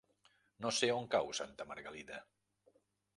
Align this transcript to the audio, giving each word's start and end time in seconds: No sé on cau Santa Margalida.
No 0.65 0.69
sé 0.77 0.87
on 0.93 1.05
cau 1.15 1.29
Santa 1.41 1.67
Margalida. 1.73 2.17